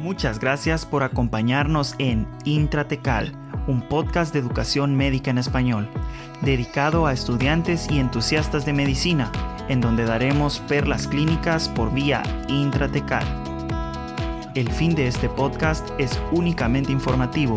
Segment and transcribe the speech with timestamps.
[0.00, 3.34] Muchas gracias por acompañarnos en Intratecal,
[3.66, 5.90] un podcast de educación médica en español,
[6.40, 9.30] dedicado a estudiantes y entusiastas de medicina,
[9.68, 13.24] en donde daremos perlas clínicas por vía intratecal.
[14.54, 17.56] El fin de este podcast es únicamente informativo,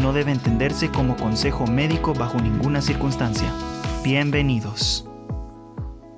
[0.00, 3.52] no debe entenderse como consejo médico bajo ninguna circunstancia.
[4.02, 5.06] Bienvenidos.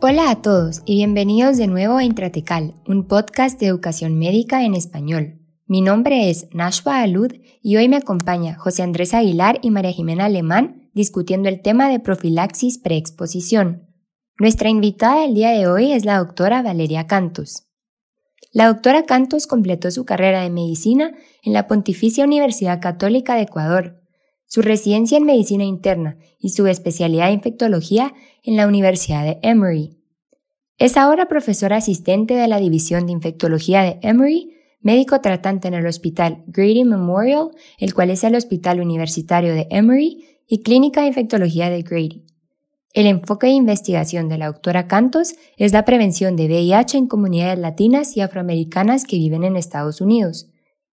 [0.01, 4.75] Hola a todos y bienvenidos de nuevo a Intratecal, un podcast de educación médica en
[4.75, 5.44] español.
[5.75, 10.27] Mi nombre es Nashwa Alud y hoy me acompaña José Andrés Aguilar y María Jimena
[10.27, 13.89] Alemán discutiendo el tema de profilaxis preexposición.
[14.39, 17.67] Nuestra invitada del día de hoy es la doctora Valeria Cantos.
[18.53, 21.11] La doctora Cantos completó su carrera de medicina
[21.43, 24.01] en la Pontificia Universidad Católica de Ecuador,
[24.47, 29.99] su residencia en medicina interna y su especialidad en infectología en la Universidad de Emory.
[30.79, 34.54] Es ahora profesora asistente de la División de Infectología de Emory,
[34.85, 40.25] médico tratante en el Hospital Grady Memorial, el cual es el Hospital Universitario de Emory,
[40.47, 42.25] y Clínica de Infectología de Grady.
[42.93, 47.59] El enfoque de investigación de la doctora Cantos es la prevención de VIH en comunidades
[47.59, 50.49] latinas y afroamericanas que viven en Estados Unidos.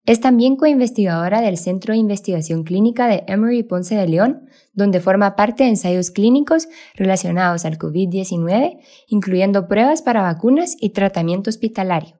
[0.04, 5.34] Es también coinvestigadora del Centro de Investigación Clínica de Emory Ponce de León, donde forma
[5.34, 8.78] parte de ensayos clínicos relacionados al COVID-19,
[9.08, 12.17] incluyendo pruebas para vacunas y tratamiento hospitalario.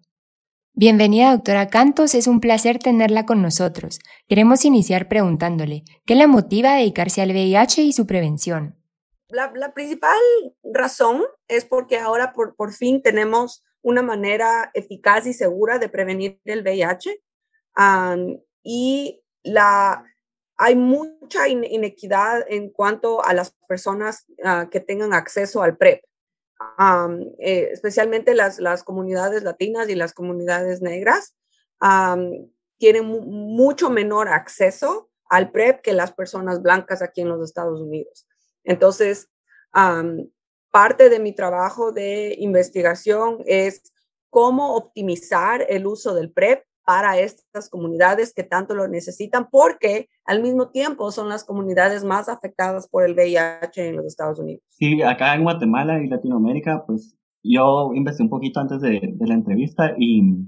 [0.81, 3.99] Bienvenida, doctora Cantos, es un placer tenerla con nosotros.
[4.29, 8.77] Queremos iniciar preguntándole, ¿qué la motiva a dedicarse al VIH y su prevención?
[9.29, 10.17] La, principal
[10.63, 16.41] razón es porque ahora por, por, fin tenemos una manera eficaz y segura de prevenir
[16.45, 17.25] el VIH
[18.63, 20.05] y la,
[20.57, 26.05] hay mucha inequidad en cuanto a las personas ah, que tengan acceso al PrEP.
[27.39, 31.35] Eh, especialmente las, las comunidades latinas y las comunidades negras,
[32.79, 38.27] tienen mucho menor acceso al PrEP que las personas blancas aquí en los Estados Unidos.
[38.65, 39.29] Entonces,
[40.71, 43.93] parte de mi trabajo de investigación es
[44.31, 50.41] cómo optimizar el uso del PrEP para estas comunidades que tanto lo necesitan, porque al
[50.41, 54.63] mismo tiempo son las comunidades más afectadas por el VIH en los Estados Unidos.
[54.71, 59.35] Sí, acá en Guatemala y Latinoamérica, pues yo investigué un poquito antes de, de la
[59.35, 60.47] entrevista y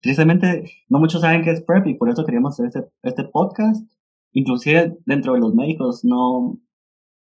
[0.00, 3.84] tristemente no muchos saben qué es PrEP y por eso queríamos hacer este, este podcast.
[4.30, 6.56] Inclusive dentro de los médicos, no,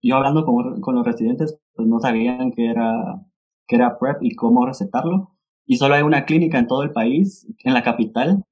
[0.03, 3.25] yo hablando con, con los residentes, pues no sabían qué era,
[3.65, 5.32] qué era PrEP y cómo recetarlo
[5.65, 8.43] y solo hay una clínica en todo el país, en la capital,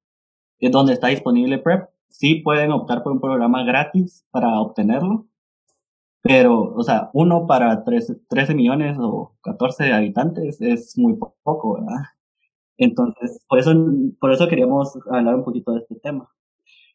[0.60, 1.90] donde está disponible PrEP.
[2.10, 5.28] Sí pueden optar por un programa gratis para obtenerlo,
[6.22, 12.04] pero, o sea, uno para 13, millones o 14 habitantes es muy poco, ¿verdad?
[12.78, 13.74] Entonces, por eso,
[14.20, 16.30] por eso queríamos hablar un poquito de este tema.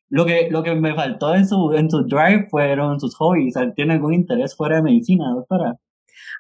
[0.09, 3.55] Lo que, lo que me faltó en su, en su drive fueron sus hobbies.
[3.75, 5.77] ¿Tiene algún interés fuera de medicina, doctora?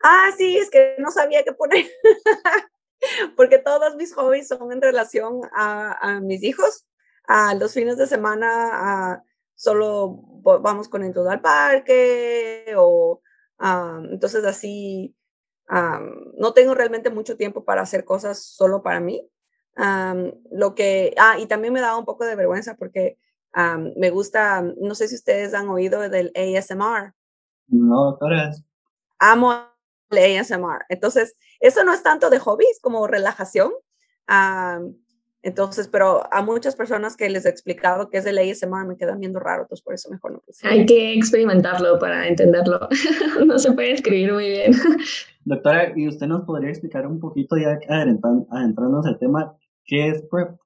[0.04, 1.84] Ah, sí, es que no sabía qué poner.
[3.36, 6.86] porque todos mis hobbies son en relación a, mis hijos.
[7.28, 9.22] A los fines de semana
[9.54, 10.22] solo
[10.60, 13.20] vamos con todo al parque o
[14.10, 15.16] entonces así
[15.68, 19.28] no tengo realmente mucho tiempo para hacer cosas solo para mí.
[20.52, 23.18] lo que, ah, y también me da un poco de vergüenza porque
[23.96, 27.14] me gusta, no sé si ustedes han oído del ASMR.
[27.68, 28.62] No, doctoras.
[29.18, 29.75] Amo
[30.10, 30.84] el ASMR.
[30.88, 33.72] Entonces, eso no es tanto de hobbies como relajación.
[35.42, 39.20] entonces, pero a muchas personas que les he explicado que es el ASMR me quedan
[39.20, 40.66] viendo raro, entonces por eso mejor no puse.
[40.66, 42.88] Hay que experimentarlo para entenderlo.
[43.46, 44.72] no se puede escribir muy bien.
[45.44, 50.56] Doctora, ¿y usted nos podría explicar un poquito ya adentrándonos al tema, qué es PrEP?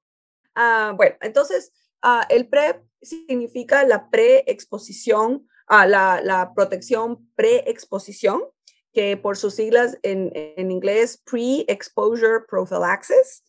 [0.54, 1.72] Ah, bueno, entonces,
[2.02, 8.42] uh, el PrEP significa la preexposición, uh, la, la protección preexposición
[8.92, 13.44] que por sus siglas en, en inglés Pre-Exposure Prophylaxis,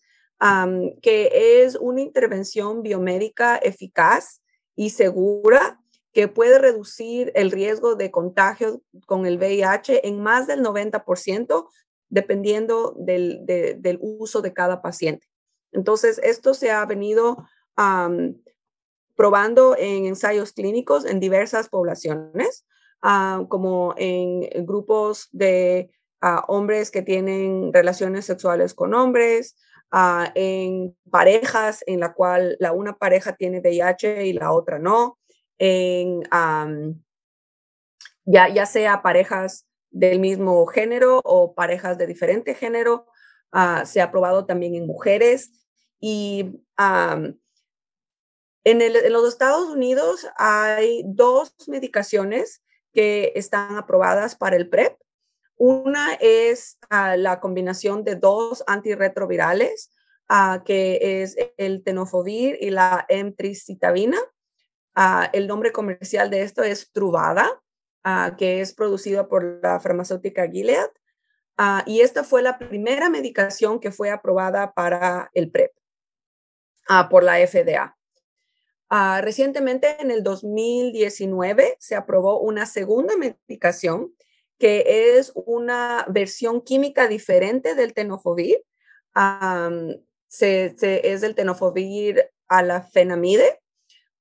[1.01, 4.41] que es una intervención biomédica eficaz
[4.75, 5.79] y segura
[6.13, 11.69] que puede reducir el riesgo de contagio con el VIH en más del 90%,
[12.09, 15.27] dependiendo del, del uso de cada paciente.
[15.71, 17.37] Entonces, esto se ha venido
[19.15, 22.65] probando en ensayos clínicos en diversas poblaciones.
[23.03, 25.89] Ah, como en grupos de
[26.21, 29.55] ah, hombres que tienen relaciones sexuales con hombres,
[29.89, 35.17] ah, en parejas en la cual la una pareja tiene VIH y la otra no,
[35.57, 36.21] en
[38.25, 43.07] ya, ya sea parejas del mismo género o parejas de diferente género,
[43.85, 45.51] se ha probado también en mujeres
[45.99, 46.61] y
[48.63, 52.61] En, en los Estados Unidos hay dos medicaciones
[52.93, 54.97] que están aprobadas para el PrEP.
[55.55, 59.91] Una es uh, la combinación de dos antirretrovirales,
[60.29, 64.17] uh, que es el tenofovir y la emtricitabina.
[64.95, 67.61] Uh, el nombre comercial de esto es Truvada,
[68.39, 70.89] que es producido por la farmacéutica Gilead.
[71.85, 75.71] y esta fue la primera medicación que fue aprobada para el PrEP
[77.11, 77.95] por la FDA.
[79.21, 84.13] Recientemente, en el 2019, se aprobó una segunda medicación
[84.59, 88.63] que es una versión química diferente del tenofovir.
[90.27, 93.59] se, es el tenofovir a la fenamide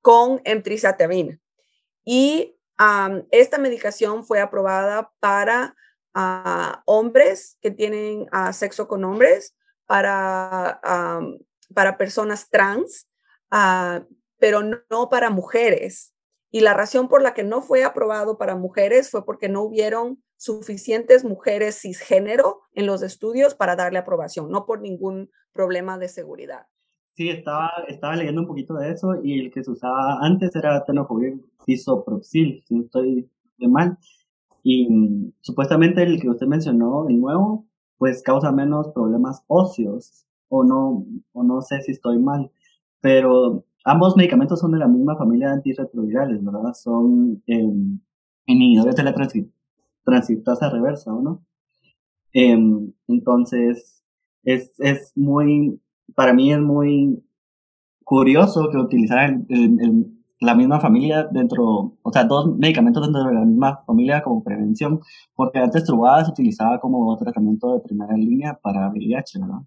[0.01, 1.39] con emtricitabina.
[2.03, 2.57] Y
[3.29, 5.75] esta medicación fue aprobada para
[6.15, 10.81] uh, hombres que tienen uh, sexo con hombres, para,
[11.75, 13.07] para personas trans,
[14.41, 16.15] pero no, para mujeres.
[16.49, 20.21] Y la razón por la que no fue aprobado para mujeres fue porque no hubieron
[20.35, 26.65] suficientes mujeres cisgénero en los estudios para darle aprobación, no por ningún problema de seguridad.
[27.11, 30.83] Sí, estaba, estaba leyendo un poquito de eso y el que se usaba antes era
[30.85, 33.29] tenofovir isoproxil, si no estoy
[33.59, 33.97] de mal.
[34.63, 37.67] Y mm, supuestamente el que usted mencionó, el nuevo,
[37.99, 42.51] pues causa menos problemas óseos, o no, o no sé si estoy mal,
[43.01, 46.73] pero ambos medicamentos son de la misma familia de antirretrovirales, ¿verdad?
[46.73, 47.73] Son eh,
[48.45, 49.13] inhibidores de la
[50.03, 51.43] transcriptasa reversa, ¿o no?
[52.33, 54.03] Em, entonces,
[54.43, 55.81] es, es muy,
[56.15, 57.23] para mí es muy
[58.03, 59.47] curioso que utilizaran
[60.39, 64.99] la misma familia dentro, o sea, dos medicamentos dentro de la misma familia como prevención,
[65.35, 69.61] porque antes Truvada se utilizaba como tratamiento de primera línea para VIH, ¿verdad?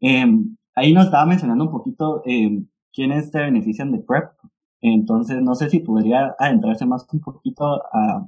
[0.00, 2.62] Em, ahí nos estaba mencionando un poquito eh,
[2.92, 4.30] quiénes se benefician de PrEP,
[4.80, 8.26] entonces no sé si podría adentrarse más un poquito a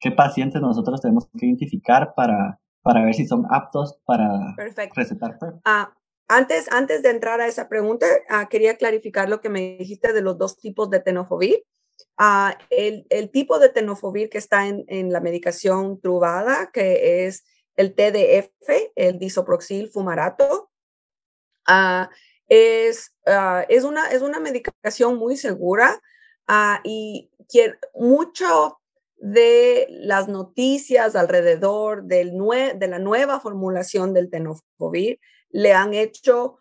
[0.00, 4.54] qué pacientes nosotros tenemos que identificar para, para ver si son aptos para
[4.94, 5.54] recetar PrEP.
[5.64, 5.92] Ah,
[6.28, 10.22] antes, antes de entrar a esa pregunta, ah, quería clarificar lo que me dijiste de
[10.22, 11.62] los dos tipos de tenofovir.
[12.16, 17.44] Ah, el, el, tipo de tenofovir que está en, en, la medicación Truvada, que es
[17.76, 20.71] el TDF, el disoproxil fumarato,
[21.66, 22.10] ah,
[22.48, 23.14] es,
[23.68, 26.00] es, una, es una medicación muy segura
[26.84, 27.30] y
[27.94, 28.78] mucho
[29.16, 32.32] de las noticias alrededor del
[32.76, 35.20] de la nueva formulación del tenofovir
[35.50, 36.58] le han hecho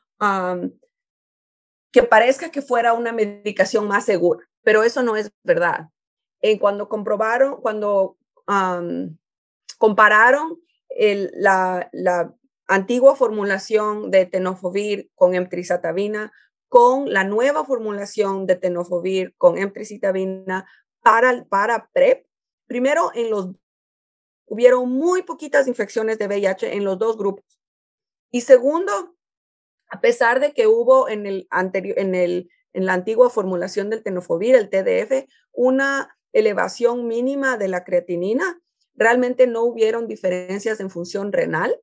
[1.91, 5.89] que parezca que fuera una medicación más segura, pero eso no es verdad.
[6.41, 8.17] En cuando comprobaron, cuando
[9.77, 10.59] compararon
[10.89, 11.89] el, la,
[12.67, 16.31] antigua formulación de tenofovir con emtricitabina
[16.69, 20.65] con la nueva formulación de tenofovir con emtricitabina
[21.01, 22.25] para, para PrEP,
[22.65, 23.49] primero en los
[24.45, 27.45] hubieron muy poquitas infecciones de VIH en los dos grupos.
[28.31, 29.15] Y segundo,
[29.89, 34.03] a pesar de que hubo en, el anterior, en, el, en la antigua formulación del
[34.03, 38.61] tenofovir, el TDF, una elevación mínima de la creatinina,
[38.93, 41.79] realmente no hubieron diferencias en función renal.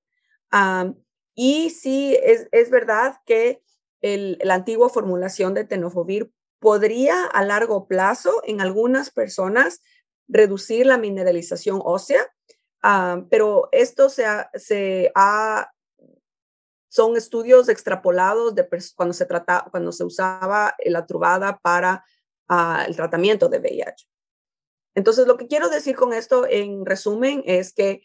[1.34, 3.62] Y sí, es, es verdad que
[4.00, 9.80] el, la antigua formulación de tenofovir podría a largo plazo en algunas personas
[10.28, 12.26] reducir la mineralización ósea,
[13.30, 14.24] pero esto se
[14.54, 15.70] se ha
[16.88, 22.04] son estudios extrapolados de cuando se, trata, cuando se usaba la trubada para
[22.48, 24.08] uh, el tratamiento de VIH.
[24.94, 28.02] Entonces, lo que quiero decir con esto en resumen es que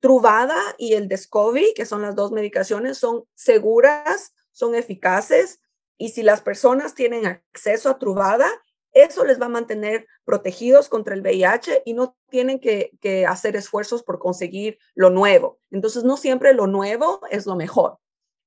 [0.00, 5.60] Truvada y el Descovy, que son las dos medicaciones, son seguras, son eficaces
[5.98, 8.48] y si las personas tienen acceso a Truvada,
[8.92, 14.02] eso les va a mantener protegidos contra el VIH y no tienen que, hacer esfuerzos
[14.02, 15.58] por conseguir lo nuevo.
[15.70, 17.98] Entonces, no siempre lo nuevo es lo mejor.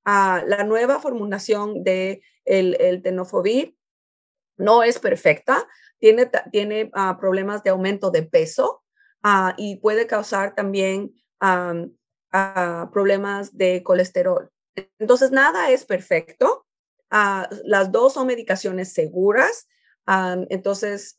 [0.04, 3.76] Ah, la nueva formulación de el, tenofovir
[4.56, 5.68] no es perfecta,
[5.98, 8.82] tiene, tiene ah, problemas de aumento de peso
[9.22, 11.14] ah, y puede causar también
[12.92, 14.50] problemas de colesterol.
[14.98, 16.66] Entonces, nada es perfecto.
[17.10, 19.66] las dos son medicaciones seguras
[20.06, 21.16] entonces,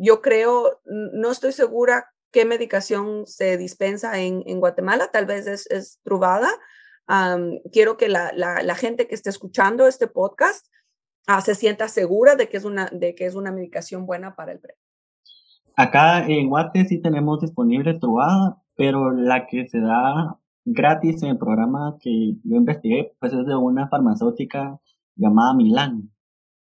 [0.00, 5.70] yo creo, no estoy segura qué medicación se dispensa en, en Guatemala, tal vez es,
[5.70, 6.50] es Truvada.
[7.72, 10.66] quiero que la, la, gente que esté escuchando este podcast
[11.26, 14.52] ah, se sienta segura de que, es una, de que es una medicación buena para
[14.52, 14.76] el PrEP.
[15.76, 21.38] Acá en Guate sí tenemos disponible Truvada, pero la que se da gratis en el
[21.38, 24.80] programa que yo investigué, pues es de una farmacéutica
[25.16, 26.10] llamada Milan.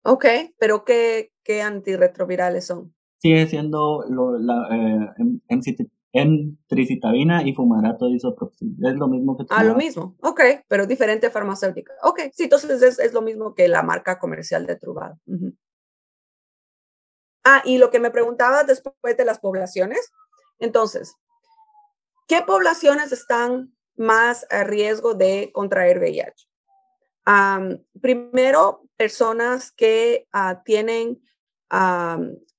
[0.03, 0.25] Ok,
[0.57, 2.93] pero ¿qué, qué antirretrovirales son?
[3.17, 8.15] Sigue siendo lo, la, eh, entricitabina y fumarato de.
[8.15, 9.45] Es lo mismo que...
[9.49, 10.15] Ah, lo mismo.
[10.21, 11.93] Ok, pero diferente farmacéutica.
[12.03, 15.19] Ok, sí, entonces es, es lo mismo que la marca comercial de Trubal.
[17.43, 20.11] Ah, y lo que me preguntaba después de las poblaciones.
[20.59, 21.15] Entonces,
[22.29, 26.48] ¿qué poblaciones están más a riesgo de contraer VIH?
[28.01, 31.21] primero, personas que uh, tienen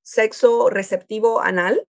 [0.02, 1.88] sexo receptivo anal.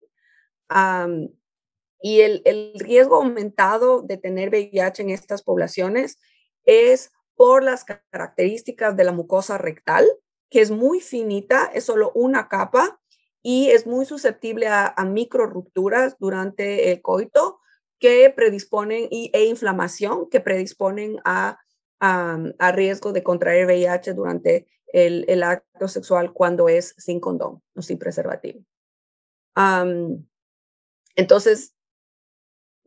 [2.01, 6.19] Y el, el, riesgo aumentado de tener VIH en estas poblaciones
[6.65, 10.07] es por las características de la mucosa rectal,
[10.51, 13.01] que es muy finita, es solo una capa
[13.43, 17.61] y es muy susceptible a, a micro rupturas durante el coito
[18.03, 21.61] que predisponen y, e inflamación que predisponen a,
[22.01, 27.81] a, riesgo de contraer VIH durante el, el, acto sexual cuando es sin condón o
[27.81, 28.65] sin preservativo.
[31.15, 31.77] entonces,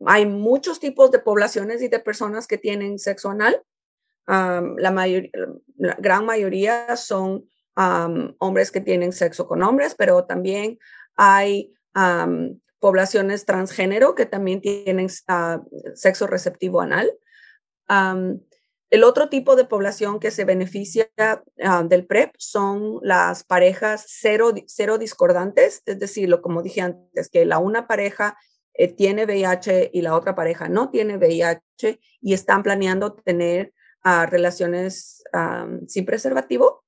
[0.04, 3.62] hay muchos tipos de poblaciones y de personas que tienen sexo anal.
[4.26, 5.30] la, mayoría,
[5.76, 7.48] la gran mayoría son
[8.38, 10.78] hombres que tienen sexo con hombres, pero también
[11.14, 11.72] hay
[12.78, 15.62] poblaciones transgénero que también tienen ah,
[15.94, 17.12] sexo receptivo anal.
[18.90, 21.10] el otro tipo de población que se beneficia
[21.62, 27.28] ah, del PrEP son las parejas cero, cero discordantes, es decir, lo, como dije antes,
[27.28, 28.36] que la una pareja
[28.74, 34.26] eh, tiene VIH y la otra pareja no tiene VIH y están planeando tener ah,
[34.26, 35.22] relaciones
[35.88, 36.85] sin preservativo.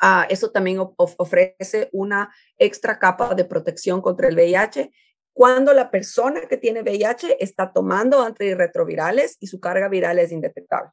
[0.00, 4.90] Ah, eso también ofrece una extra capa de protección contra el VIH
[5.32, 10.90] cuando la persona que tiene VIH está tomando antirretrovirales y su carga viral es indetectable.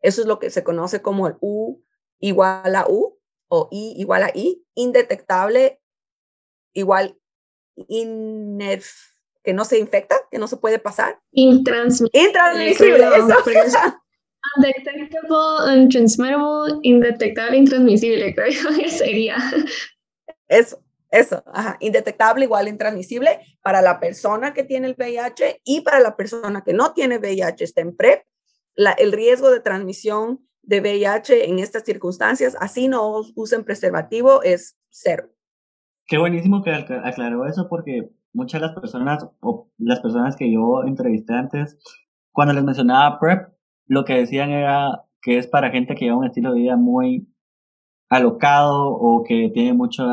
[0.00, 1.82] Eso es lo que se conoce como el U
[2.20, 3.18] igual a U
[3.48, 5.80] o I igual a I, indetectable
[6.74, 7.18] igual
[7.88, 8.88] INERF,
[9.42, 11.20] que no se infecta, que no se puede pasar.
[11.32, 12.26] Intransmisible.
[12.26, 13.94] Intransmisible, eso.
[14.56, 19.36] Undetectable, intransmittable, indetectable, intransmisible, creo que sería.
[20.48, 20.78] Eso,
[21.10, 21.76] eso, ajá.
[21.80, 26.72] Indetectable igual intransmisible para la persona que tiene el VIH y para la persona que
[26.72, 28.22] no tiene VIH, está en PrEP.
[28.74, 34.76] La, el riesgo de transmisión de VIH en estas circunstancias, así no usen preservativo, es
[34.90, 35.30] cero.
[36.06, 40.82] Qué buenísimo que aclaró eso porque muchas de las personas o las personas que yo
[40.84, 41.78] entrevisté antes,
[42.32, 43.53] cuando les mencionaba PrEP,
[43.86, 47.26] lo que decían era que es para gente que lleva un estilo de vida muy
[48.08, 50.04] alocado o que tiene mucha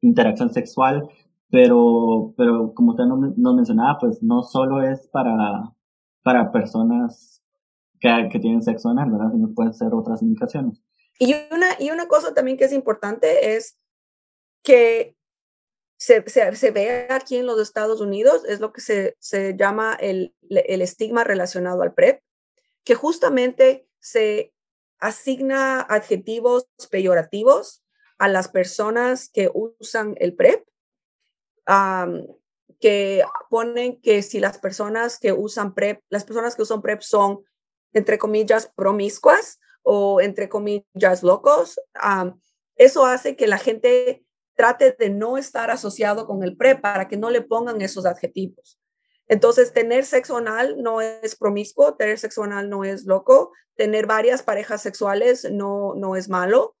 [0.00, 1.08] interacción sexual,
[1.50, 5.72] pero, pero como usted nos mencionaba, pues no solo es para,
[6.22, 7.42] para personas
[8.00, 9.32] que, que tienen sexo anal, ¿verdad?
[9.32, 10.82] Sino pueden ser otras indicaciones.
[11.18, 13.78] Y una, y una cosa también que es importante es
[14.64, 15.16] que
[15.96, 19.94] se, se, se, ve aquí en los Estados Unidos, es lo que se, se llama
[19.94, 22.20] el, el estigma relacionado al PrEP,
[22.84, 24.52] que justamente se
[24.98, 27.84] asigna adjetivos peyorativos
[28.18, 30.66] a las personas que usan el PrEP,
[32.80, 37.44] que ponen que si las personas que usan PrEP, las personas que usan PrEP son,
[37.92, 41.80] entre comillas, promiscuas o, entre comillas, locos,
[42.76, 44.24] eso hace que la gente
[44.54, 48.78] trate de no estar asociado con el PrEP para que no le pongan esos adjetivos.
[49.28, 54.42] Entonces, tener sexo anal no es promiscuo, tener sexo anal no es loco, tener varias
[54.42, 56.76] parejas sexuales no, no es malo.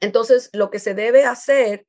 [0.00, 1.86] entonces, lo que se debe hacer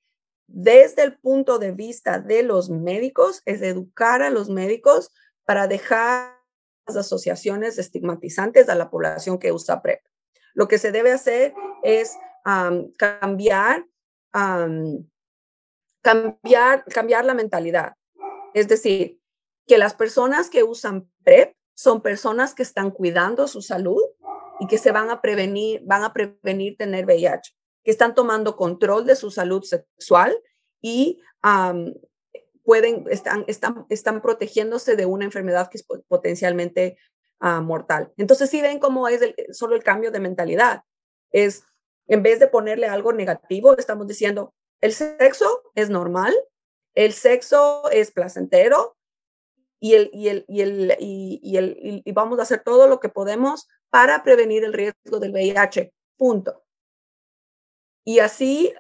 [0.48, 5.12] desde el punto de vista de los médicos es educar a los médicos
[5.46, 6.38] para dejar
[6.86, 10.02] las asociaciones estigmatizantes a la población que usa PrEP.
[10.54, 12.18] Lo que se debe hacer es
[12.98, 13.86] cambiar,
[16.02, 17.94] cambiar, cambiar la mentalidad.
[18.54, 19.20] Es decir,
[19.68, 24.02] que las personas que usan PrEP son personas que están cuidando su salud
[24.60, 29.06] y que se van a prevenir, van a prevenir tener VIH, que están tomando control
[29.06, 30.38] de su salud sexual
[30.82, 31.20] y
[32.64, 36.98] pueden, están, están, están protegiéndose de una enfermedad que es potencialmente
[37.40, 38.14] ah, mortal.
[38.18, 40.84] Entonces, si ven cómo es solo el cambio de mentalidad.
[41.32, 41.64] Es,
[42.08, 46.34] en vez de ponerle algo negativo, estamos diciendo, el sexo es normal,
[46.96, 48.98] el sexo es placentero
[49.80, 53.10] y, el, y, el, y, el, y, el, y vamos a hacer todo lo que
[53.10, 55.94] podemos para prevenir el riesgo del VIH.
[56.18, 56.64] Punto.
[58.06, 58.74] Y así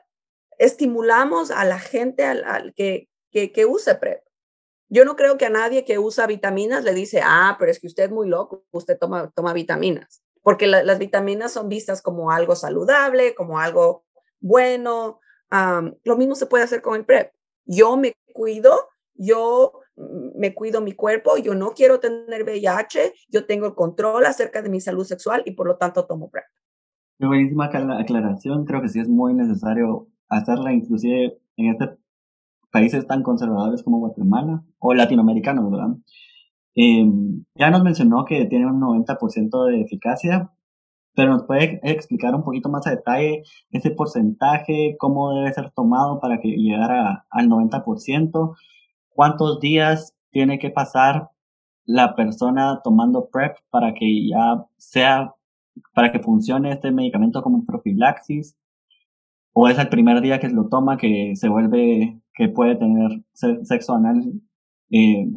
[0.57, 4.23] estimulamos a la gente al, que, que, use PrEP.
[4.89, 7.87] Yo no creo que a nadie que usa vitaminas le dice, ah, pero es que
[7.87, 10.23] usted es muy loco, usted toma, toma vitaminas.
[10.41, 14.05] porque las vitaminas son vistas como algo saludable, como algo
[14.39, 15.19] bueno.
[16.03, 17.33] lo mismo se puede hacer con el PrEP.
[17.65, 18.73] Yo me cuido,
[19.15, 19.73] yo
[20.35, 24.69] me cuido mi cuerpo, yo no quiero tener VIH, yo tengo el control acerca de
[24.69, 26.45] mi salud sexual y por lo tanto tomo PrEP.
[27.19, 31.97] Buenísima aclaración, creo que sí es muy necesario hacerla, inclusive en este
[32.71, 35.95] países tan conservadores como Guatemala o latinoamericanos, ¿verdad?
[36.75, 40.51] Em, ya nos mencionó que tiene un 90% de eficacia,
[41.15, 46.19] pero nos puede explicar un poquito más a detalle ese porcentaje, cómo debe ser tomado
[46.19, 48.55] para que llegara al 90%,
[49.09, 51.29] cuántos días tiene que pasar
[51.85, 55.33] la persona tomando PrEP para que ya sea,
[55.93, 58.55] para que funcione este medicamento como profilaxis,
[59.53, 63.93] o es el primer día que lo toma que se vuelve, que puede tener sexo
[63.93, 64.33] anal
[64.89, 65.31] eh,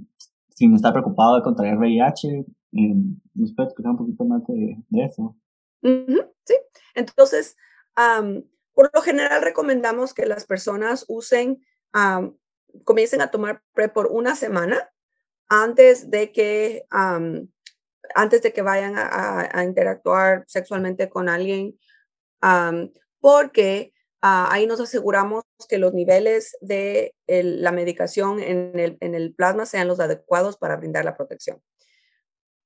[0.49, 2.47] sin estar preocupado de contraer VIH.
[2.73, 2.95] Eh,
[3.35, 5.37] ¿Nos puede explicar un poquito más de, eso?
[6.45, 6.57] Sí,
[6.95, 7.57] entonces,
[8.75, 11.65] por lo general recomendamos que las personas usen,
[12.85, 14.91] comiencen a tomar PrEP por una semana
[15.49, 21.79] antes de que, antes de que vayan a, interactuar sexualmente con alguien,
[23.21, 23.95] porque
[24.29, 29.67] Ah, ahí nos aseguramos que los niveles de la medicación en el, en el, plasma
[29.67, 31.63] sean los adecuados para brindar la protección.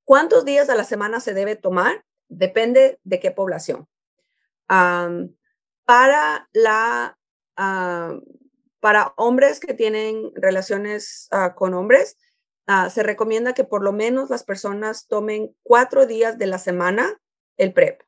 [0.04, 2.02] ¿Cuántos días a la semana se debe tomar?
[2.30, 3.88] Depende de qué población.
[5.84, 7.18] para, la,
[8.80, 12.16] para hombres que tienen relaciones ah, con hombres,
[12.66, 17.20] ah, se recomienda que por lo menos las personas tomen cuatro días de la semana
[17.56, 18.02] el PrEP.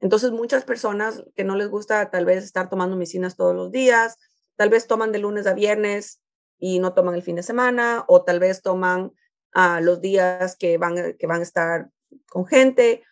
[0.00, 4.18] Entonces, muchas personas que no les gusta tal vez estar tomando medicinas todos los días,
[4.56, 6.20] tal vez toman de lunes a viernes
[6.58, 9.12] y no toman el fin de semana, o tal vez toman
[9.54, 11.88] uh, los días que van, que van a estar
[12.28, 13.02] con gente.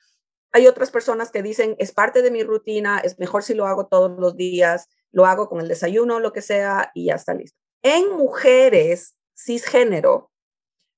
[0.53, 3.87] Hay otras personas que dicen, es parte de mi rutina, es mejor si lo hago
[3.87, 7.59] todos los días, lo hago con el desayuno, lo que sea, y ya está listo.
[7.83, 10.31] En mujeres cisgénero,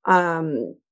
[0.07, 0.85] en,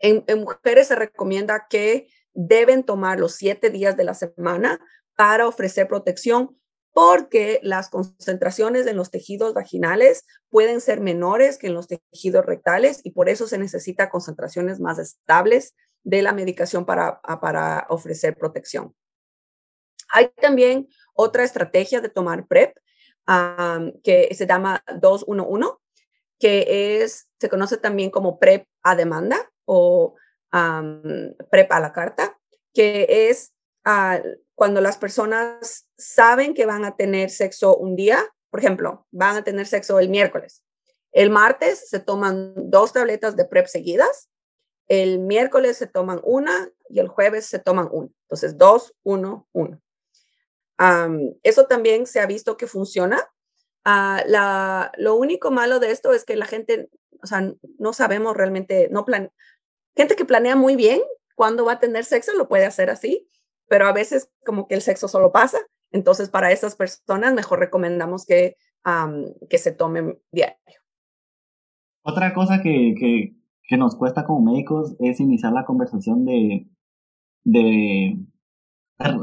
[0.00, 4.80] en mujeres se recomienda que deben tomar los siete días de la semana
[5.16, 6.56] para ofrecer protección
[6.92, 13.00] porque las concentraciones en los tejidos vaginales pueden ser menores que en los tejidos rectales
[13.02, 18.36] y por eso se necesita concentraciones más estables de la medicación para, ah, para ofrecer
[18.36, 18.94] protección.
[20.08, 22.76] Hay también otra estrategia de tomar PrEP
[24.02, 25.78] que se llama 211,
[26.38, 30.16] que es, se conoce también como PrEP a demanda o
[31.50, 32.38] prepa la carta,
[32.74, 34.20] que es ah,
[34.54, 39.44] cuando las personas saben que van a tener sexo un día, por ejemplo, van a
[39.44, 40.62] tener sexo el miércoles.
[41.12, 44.30] El martes se toman dos tabletas de PrEP seguidas,
[44.92, 48.10] el miércoles se toman una y el jueves se toman una.
[48.24, 49.80] Entonces, dos, uno, uno.
[51.42, 53.26] eso también se ha visto que funciona.
[53.86, 56.90] Ah, la, lo único malo de esto es que la gente,
[57.22, 59.32] o sea, no sabemos realmente, no plan,
[59.96, 61.00] gente que planea muy bien
[61.36, 63.26] cuándo va a tener sexo, lo puede hacer así,
[63.68, 65.58] pero a veces como que el sexo solo pasa.
[65.90, 68.58] Entonces, para esas personas, mejor recomendamos que,
[69.48, 70.82] que se tomen diario.
[72.02, 73.41] Otra cosa que, que,
[73.72, 76.68] que, nos cuesta como médicos es iniciar la conversación de,
[77.44, 78.18] de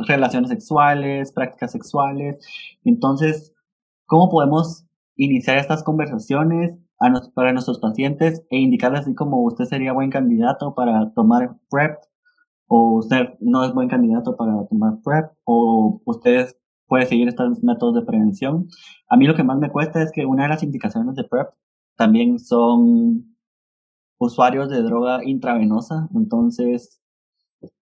[0.07, 2.39] relaciones sexuales, prácticas sexuales.
[2.83, 3.53] Entonces,
[4.05, 4.85] ¿cómo podemos
[5.15, 6.77] iniciar estas conversaciones
[7.33, 11.97] para nuestros pacientes e indicarles así como usted sería buen candidato para tomar PrEP
[12.67, 16.49] o usted no es buen candidato para tomar PrEP o usted
[16.87, 18.67] puede seguir estos métodos de prevención.
[19.09, 21.49] A mí lo que más me cuesta es que una de las indicaciones de PrEP
[21.95, 23.28] también son
[24.19, 27.01] usuarios de droga intravenosa, entonces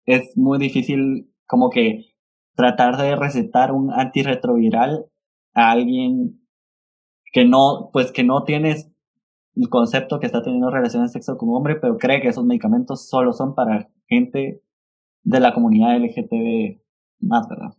[0.05, 2.05] es muy difícil como que
[2.55, 5.07] tratar de recetar un antirretroviral
[5.55, 6.41] a alguien
[7.33, 8.91] que no, pues que no tienes
[9.55, 13.09] el concepto que está teniendo relaciones de sexo con hombre, pero cree que esos medicamentos
[13.09, 14.62] solo son para gente
[15.23, 16.81] de la comunidad LGTB
[17.21, 17.75] más, ¿verdad?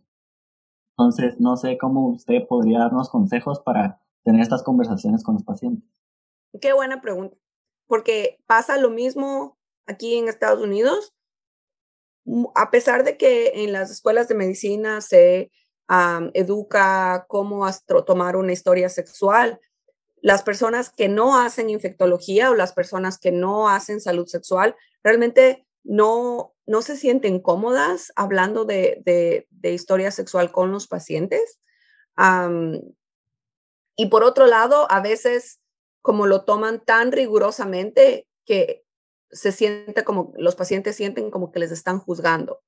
[0.96, 5.88] Entonces, no sé cómo usted podría darnos consejos para tener estas conversaciones con los pacientes.
[6.60, 7.36] Qué buena pregunta,
[7.88, 11.14] porque pasa lo mismo aquí en Estados Unidos.
[12.54, 15.50] A pesar de que en las escuelas de medicina se
[16.34, 17.66] educa cómo
[18.06, 19.58] tomar una historia sexual,
[20.20, 25.66] las personas que no hacen infectología o las personas que no hacen salud sexual realmente
[25.84, 29.02] no, no se sienten cómodas hablando de,
[29.50, 31.58] de, historia sexual con los pacientes.
[33.96, 35.60] y por otro lado, a veces
[36.02, 38.84] como lo toman tan rigurosamente que
[39.30, 42.60] se siente como los pacientes sienten como que les están juzgando.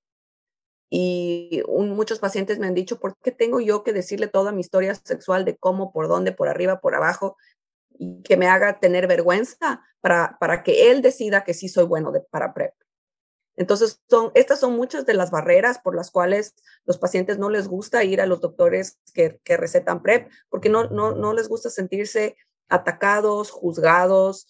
[0.93, 4.95] y muchos pacientes me han dicho, ¿por qué tengo yo que decirle toda mi historia
[4.97, 7.37] sexual de cómo, por dónde, por arriba, por abajo?
[7.91, 12.11] Y que me haga tener vergüenza para, para que él decida que sí soy bueno
[12.11, 12.75] de, para PrEP.
[13.57, 16.55] Entonces, son, estas son muchas de las barreras por las cuales
[16.87, 20.89] los pacientes no les gusta ir a los doctores que, que recetan PrEP, porque no,
[20.89, 22.37] no, no, les gusta sentirse
[22.71, 24.47] atacados, juzgados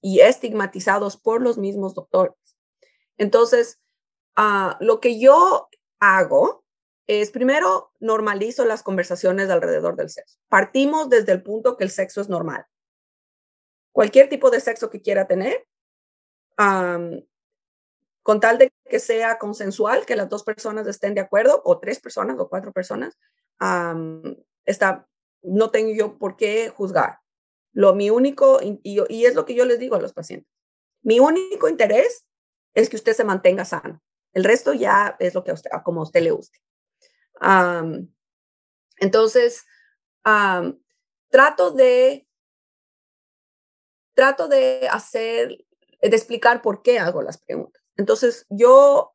[0.00, 2.36] y estigmatizados por los mismos doctores.
[3.16, 3.80] Entonces,
[4.36, 5.68] Ah, lo que yo
[6.00, 6.64] hago
[7.06, 10.38] es primero normalizo las conversaciones alrededor del sexo.
[10.48, 12.66] Partimos desde el punto que el sexo es normal.
[13.92, 15.66] Cualquier tipo de sexo que quiera tener,
[16.56, 22.00] con tal de que sea consensual, que las dos personas estén de acuerdo, o tres
[22.00, 23.16] personas o cuatro personas,
[24.64, 25.06] está,
[25.44, 27.18] no tengo yo por qué juzgar.
[27.72, 30.50] Lo mi único, y, es lo que yo les digo a los pacientes,
[31.02, 32.24] mi único interés
[32.72, 34.02] es que usted se mantenga sano.
[34.32, 36.58] El resto ya es lo que a usted, como usted le guste.
[38.98, 39.64] entonces,
[41.30, 42.26] trato de,
[44.14, 45.64] trato de hacer,
[46.00, 47.82] de explicar por qué hago las preguntas.
[47.96, 49.12] Entonces, yo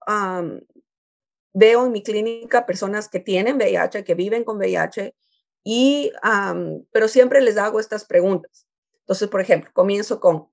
[1.54, 5.15] veo en mi clínica personas que tienen VIH, que viven con VIH,
[5.63, 6.12] y,
[6.91, 8.67] pero siempre les hago estas preguntas.
[9.02, 10.50] Entonces, por ejemplo, comienzo con,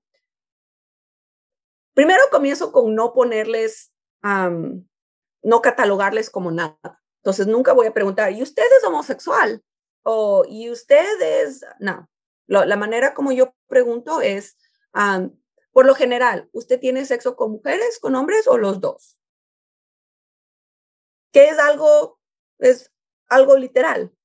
[1.93, 7.01] primero comienzo con no ponerles no catalogarles como nada.
[7.17, 9.63] Entonces, nunca voy a preguntar, ¿y usted es homosexual?
[10.03, 11.65] O, ¿y usted es...?
[11.79, 12.07] No.
[12.47, 14.57] la manera como yo pregunto es,
[15.71, 19.19] por lo general, ¿usted tiene sexo con mujeres, con hombres o los dos?
[21.31, 22.19] ¿Qué es algo,
[22.59, 22.91] es
[23.27, 24.16] algo literal.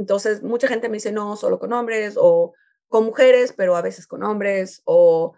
[0.00, 2.54] Entonces, mucha gente me dice, no, solo con hombres o
[2.88, 5.34] con mujeres, pero a veces con hombres o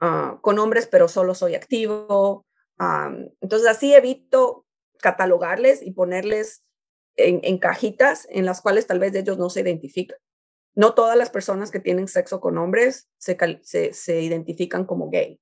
[0.00, 2.46] Ah, con hombres, pero solo soy activo.
[3.40, 4.66] entonces así evito
[4.98, 6.64] catalogarles y ponerles
[7.16, 10.18] en, cajitas en las cuales tal vez ellos no se identifican.
[10.74, 13.36] No todas las personas que tienen sexo con hombres se,
[13.92, 15.38] se, identifican como gay.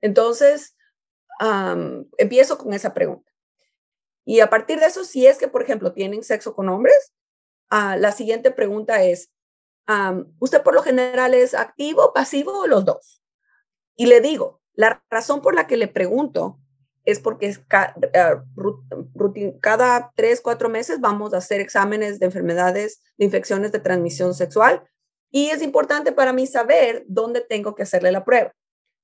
[0.00, 0.76] entonces,
[2.18, 3.27] empiezo con esa pregunta.
[4.28, 7.14] Y a partir de eso, si es que, por ejemplo, tienen sexo con hombres,
[7.70, 9.30] ah, la siguiente pregunta es,
[10.38, 13.22] usted por lo general es activo, pasivo o los dos.
[13.96, 16.60] Y le digo, la razón por la que le pregunto
[17.06, 18.44] es porque ah,
[19.62, 24.86] cada tres, cuatro meses vamos a hacer exámenes de enfermedades, de infecciones de transmisión sexual
[25.30, 28.52] y es importante para mí saber dónde tengo que hacerle la prueba.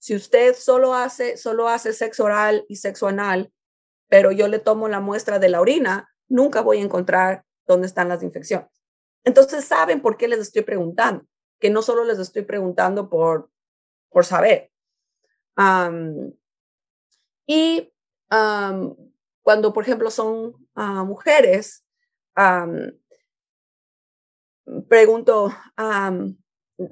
[0.00, 3.50] Si usted solo hace, solo hace sexo oral y sexo anal,
[4.14, 8.08] pero yo le tomo la muestra de la orina, nunca voy a encontrar dónde están
[8.08, 8.70] las infecciones.
[9.24, 11.26] Entonces saben por qué les estoy preguntando,
[11.58, 13.50] que no solo les estoy preguntando por,
[14.10, 14.70] por saber.
[17.44, 17.92] y
[19.42, 21.84] cuando, por ejemplo, son ah, mujeres,
[24.88, 25.52] pregunto,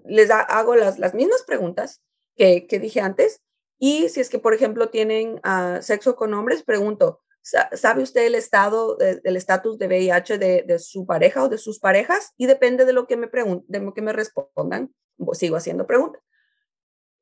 [0.06, 2.02] les hago las, las mismas preguntas
[2.34, 3.40] que, que, dije antes.
[3.84, 8.36] Y si es que, por ejemplo, tienen ah, sexo con hombres, pregunto, ¿Sabe usted el
[8.36, 12.32] estado, del estatus de VIH de, su pareja o de sus parejas?
[12.36, 13.28] Y depende de lo que me
[13.66, 14.94] de lo que me respondan,
[15.32, 16.22] sigo haciendo preguntas.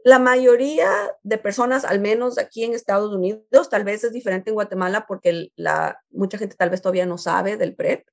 [0.04, 0.90] La mayoría
[1.22, 5.50] de personas, al menos aquí en Estados Unidos, tal vez es diferente en Guatemala porque
[5.56, 8.06] la, mucha gente tal vez todavía no sabe del PrEP.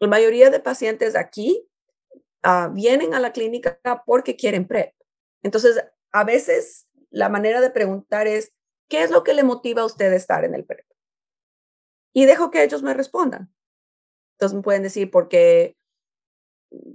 [0.00, 1.68] La mayoría de pacientes aquí
[2.42, 4.92] ah, vienen a la clínica porque quieren PrEP.
[5.42, 8.52] Entonces, a veces la manera de preguntar es,
[8.88, 10.86] ¿qué es lo que le motiva a usted estar en el PrEP?
[12.16, 13.52] y dejo que ellos me respondan.
[14.32, 15.76] Entonces me pueden decir por qué,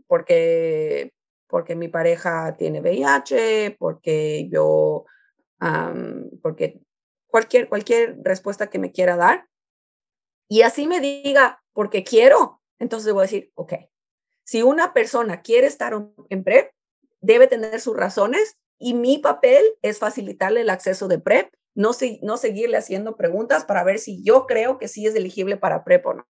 [0.07, 1.13] porque,
[1.47, 5.05] porque mi pareja tiene VIH, porque yo,
[6.41, 6.81] porque
[7.27, 9.47] cualquier, cualquier respuesta que me quiera dar.
[10.49, 13.73] Y así me diga, porque quiero, entonces voy a decir, ok,
[14.43, 15.93] si una persona quiere estar
[16.29, 16.71] en PrEP,
[17.19, 21.91] debe tener sus razones y mi papel es facilitarle el acceso de PrEP no,
[22.21, 26.05] no seguirle haciendo preguntas para ver si yo creo que sí es elegible para PrEP
[26.05, 26.27] o no.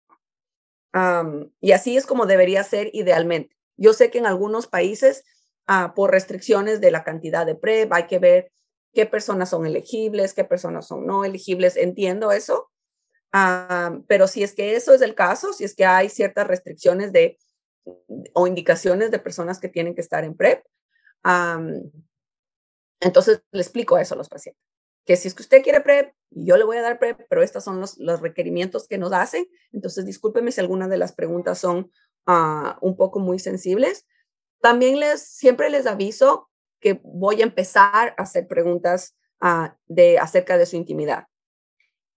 [1.60, 3.56] y así es como debería ser idealmente.
[3.76, 5.24] Yo sé que en algunos países,
[5.66, 8.52] ah, por restricciones de la cantidad de PrEP, hay que ver
[8.92, 11.76] qué personas son elegibles, qué personas son no elegibles.
[11.76, 12.70] Entiendo eso.
[14.08, 17.38] pero si es que eso es el caso, si es que hay ciertas restricciones de
[18.34, 20.62] o indicaciones de personas que tienen que estar en PrEP,
[23.00, 24.70] entonces le explico eso a los pacientes
[25.04, 27.64] que si es que usted quiere PrEP, yo le voy a dar PrEP, pero estos
[27.64, 29.46] son los, los requerimientos que nos hacen.
[29.72, 31.90] Entonces, discúlpeme si algunas de las preguntas son
[32.26, 34.06] ah, un poco muy sensibles.
[34.60, 36.48] También les, siempre les aviso
[36.80, 41.26] que voy a empezar a hacer preguntas ah, de, acerca de su intimidad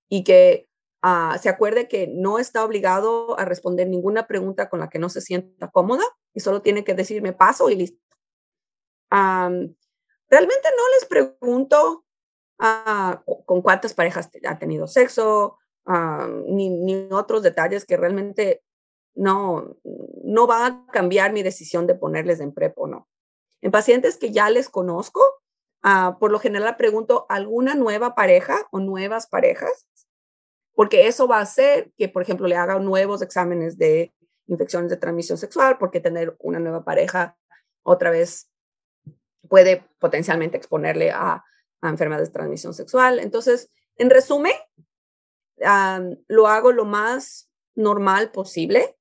[0.10, 0.70] y que
[1.02, 5.10] ah, se acuerde que no está obligado a responder ninguna pregunta con la que no
[5.10, 8.00] se sienta cómoda y solo tiene que decirme paso y listo.
[10.34, 12.06] Realmente no les pregunto
[13.46, 15.60] con cuántas parejas ha tenido sexo,
[16.48, 18.64] ni, ni, otros detalles que realmente
[19.14, 19.78] no,
[20.24, 23.08] no va a cambiar mi decisión de ponerles en PrEP o no.
[23.62, 25.22] En pacientes que ya les conozco,
[25.84, 29.88] uh, por lo general pregunto alguna nueva pareja o nuevas parejas,
[30.74, 34.14] porque eso va a hacer que, por ejemplo, le haga nuevos exámenes de
[34.48, 37.38] infecciones de transmisión sexual, porque tener una nueva pareja
[37.84, 38.50] otra vez
[39.48, 41.44] puede potencialmente exponerle a,
[41.82, 43.20] enfermedades de transmisión sexual.
[43.20, 44.54] Entonces, en resumen,
[46.28, 48.96] lo hago lo más normal posible.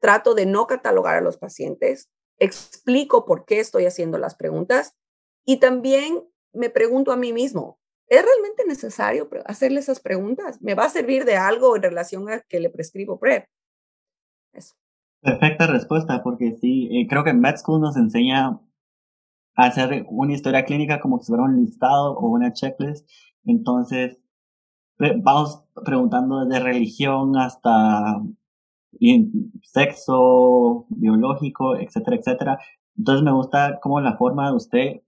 [0.00, 2.10] Trato de no catalogar a los pacientes.
[2.38, 4.96] Explico por qué estoy haciendo las preguntas
[5.44, 7.78] y también me pregunto a mí mismo,
[8.08, 10.60] ¿es realmente necesario hacerle esas preguntas?
[10.60, 13.46] ¿Me va a servir de algo en relación a que le prescribo PrEP?
[14.52, 14.74] Eso.
[15.20, 18.60] Perfecta respuesta, porque sí, eh, creo que Med School nos enseña
[19.54, 23.08] hacer una historia clínica como si fuera un listado o una checklist.
[23.44, 24.18] Entonces,
[24.98, 28.20] vamos preguntando desde religión hasta
[29.62, 32.58] sexo, biológico, etcétera, etcétera.
[32.96, 35.00] Entonces me gusta como la forma de usted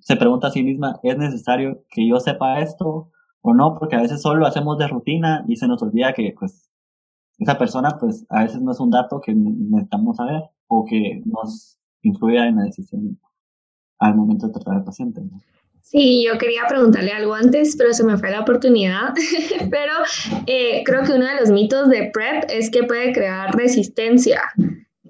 [0.00, 3.10] se pregunta a sí misma, ¿es necesario que yo sepa esto
[3.40, 3.76] o no?
[3.78, 6.70] Porque a veces solo lo hacemos de rutina y se nos olvida que pues
[7.38, 11.77] esa persona pues a veces no es un dato que necesitamos saber o que nos
[12.02, 13.18] influya en la decisión
[13.98, 15.22] al momento de tratar al paciente.
[15.82, 19.14] Sí, yo quería preguntarle algo antes, pero se me fue la oportunidad.
[19.70, 19.92] pero
[20.46, 24.42] eh, creo que uno de los mitos de PrEP es que puede crear resistencia.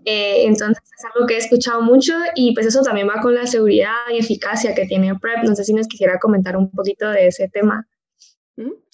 [0.05, 3.47] Eh, entonces es algo que he escuchado mucho y pues eso también va con la
[3.47, 5.45] seguridad y eficacia que tiene PrEP.
[5.45, 7.87] No sé si nos quisiera comentar un poquito de ese tema.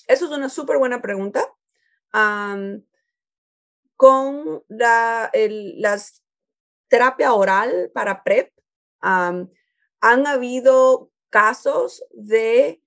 [0.07, 1.45] Eso es una súper buena pregunta.
[3.97, 5.31] con la
[5.77, 6.24] las
[6.95, 8.53] terapia oral para PrEP,
[9.01, 9.51] han
[10.01, 12.81] habido casos de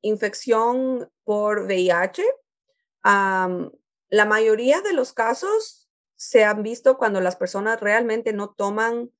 [0.00, 2.24] infección por VIH.
[3.04, 9.12] la mayoría de los casos se han visto cuando las personas realmente no toman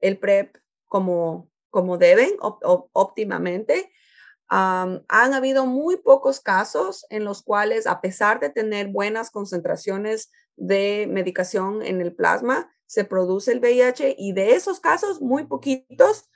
[0.00, 0.56] el PrEP
[0.88, 3.92] como, como deben, óptimamente.
[4.48, 11.08] han habido muy pocos casos en los cuales, a pesar de tener buenas concentraciones de
[11.10, 16.30] medicación en el plasma, se produce el VIH y de esos casos, muy poquitos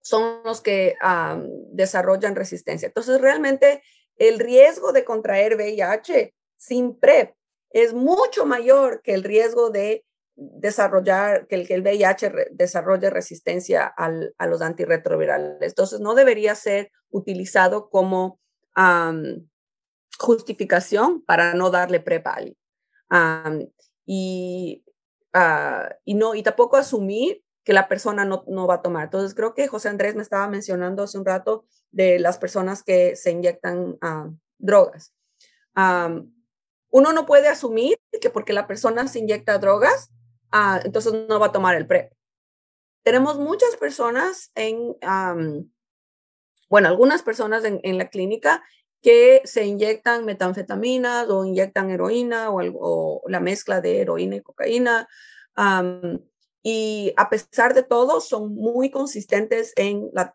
[0.00, 0.94] son los que
[1.72, 2.86] desarrollan resistencia.
[2.86, 3.82] Entonces, realmente
[4.16, 7.34] el riesgo de contraer VIH sin PrEP
[7.70, 10.04] es mucho mayor que el riesgo de
[10.36, 15.56] desarrollar, que el, que el VIH desarrolle resistencia al, a los antirretrovirales.
[15.60, 18.38] Entonces, no debería ser utilizado como
[20.20, 22.56] justificación para no darle PrEP a alguien.
[24.04, 24.84] Y
[25.38, 29.04] Ah, y, no, y tampoco asumir que la persona no, no, va a tomar.
[29.04, 33.16] Entonces, creo que José Andrés me estaba mencionando hace un rato de las personas que
[33.16, 35.12] se inyectan uh, drogas.
[35.74, 40.10] uno no puede asumir que porque la persona se inyecta drogas,
[40.54, 42.10] uh, entonces no va a tomar el PrEP.
[43.02, 44.96] Tenemos muchas personas en,
[46.70, 48.64] bueno, algunas personas en, en, la clínica
[49.02, 55.08] que se inyectan metanfetaminas o inyectan heroína o, o la mezcla de heroína y cocaína.
[56.62, 60.34] y a pesar de todo, son muy consistentes en la,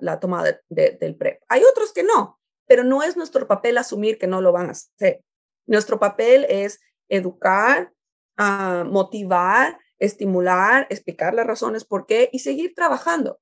[0.00, 1.42] la, toma del PrEP.
[1.48, 4.72] Hay otros que no, pero no es nuestro papel asumir que no lo van a
[4.72, 5.22] hacer.
[5.66, 7.92] Nuestro papel es educar,
[8.38, 13.40] uh, motivar, estimular, explicar las razones por qué y seguir trabajando.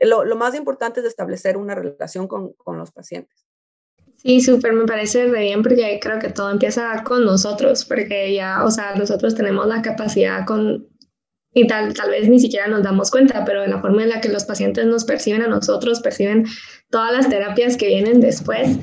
[0.00, 3.49] Lo, lo más importante es establecer una relación con, con los pacientes.
[4.22, 8.64] Sí, súper, me parece re bien porque creo que todo empieza con nosotros, porque ya,
[8.64, 10.86] o sea, nosotros tenemos la capacidad con,
[11.54, 14.20] y tal, tal vez ni siquiera nos damos cuenta, pero de la forma en la
[14.20, 16.44] que los pacientes nos perciben a nosotros, perciben
[16.90, 18.76] todas las terapias que vienen después.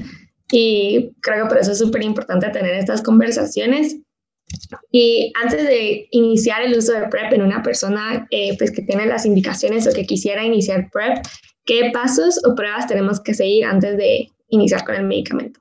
[0.51, 3.97] Y creo que por eso es súper importante tener estas conversaciones.
[4.91, 9.05] Y antes de iniciar el uso de PrEP en una persona eh, pues que tiene
[9.05, 11.19] las indicaciones o que quisiera iniciar PrEP,
[11.65, 15.59] ¿qué pasos o pruebas tenemos que seguir antes de iniciar con el medicamento?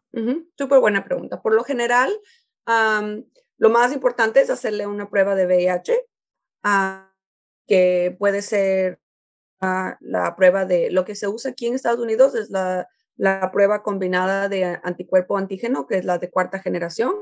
[0.57, 1.43] Súper buena pregunta.
[1.43, 2.11] Por lo general,
[3.59, 6.07] lo más importante es hacerle una prueba de VIH,
[6.63, 7.13] ah,
[7.67, 9.01] que puede ser
[9.61, 13.51] ah, la prueba de lo que se usa aquí en Estados Unidos, es la, la
[13.53, 17.15] prueba combinada de anticuerpo antígeno, que es la de cuarta generación,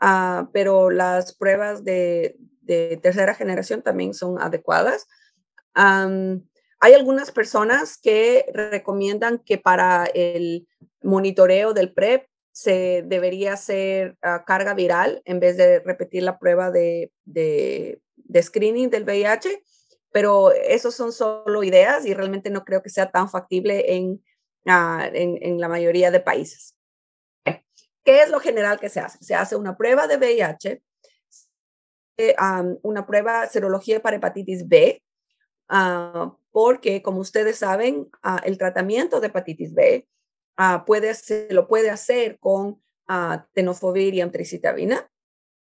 [0.00, 5.06] ah, pero las pruebas de, de, tercera generación también son adecuadas.
[5.74, 6.42] hay
[6.78, 10.68] hay algunas personas que recomiendan que para el
[11.02, 16.70] monitoreo del PrEP se debería hacer ah, carga viral en vez de repetir la prueba
[16.70, 18.00] de, de,
[18.40, 19.62] screening del VIH,
[20.10, 24.24] pero esos son solo ideas y realmente no creo que sea tan factible en,
[24.66, 26.74] ah, en, en la mayoría de países.
[27.44, 29.18] ¿Qué es lo general que se hace?
[29.22, 30.80] Se hace una prueba de VIH,
[32.18, 32.36] eh,
[32.82, 35.02] una prueba serología para hepatitis B,
[35.68, 38.08] uh, porque como ustedes saben,
[38.44, 40.08] el tratamiento de hepatitis B
[40.56, 45.06] Ah, puede se lo puede hacer con uh, tenofovir y amtricitabina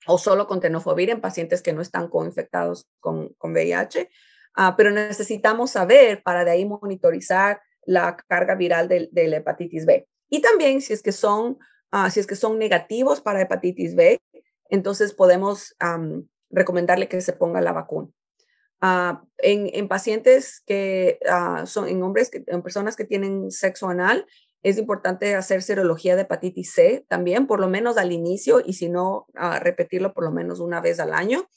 [0.07, 4.09] o solo con tenofovir en pacientes que no están coinfectados con, con VIH,
[4.55, 10.09] ah, pero necesitamos saber para de ahí monitorizar la carga viral de, la hepatitis B.
[10.31, 11.59] Y también si es que son,
[12.11, 14.21] si es que son negativos para hepatitis B,
[14.69, 15.75] entonces podemos
[16.51, 18.09] recomendarle que se ponga la vacuna.
[19.39, 21.19] en, en, pacientes que
[21.67, 24.27] son en hombres, que, en personas que tienen sexo anal,
[24.63, 28.89] es importante hacer serología de hepatitis C también, por lo menos al inicio, y si
[28.89, 29.27] no,
[29.61, 31.49] repetirlo por lo menos una vez al año,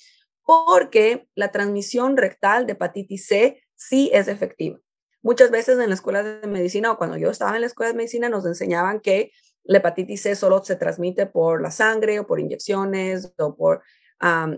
[0.45, 4.79] porque la transmisión rectal de hepatitis C sí es efectiva.
[5.21, 7.97] Muchas veces en la escuela de medicina o cuando yo estaba en la escuela de
[7.97, 9.31] medicina nos enseñaban que
[9.63, 13.33] la hepatitis C solo se transmite por la sangre o por inyecciones